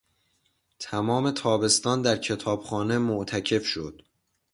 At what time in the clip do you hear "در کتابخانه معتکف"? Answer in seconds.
2.01-3.65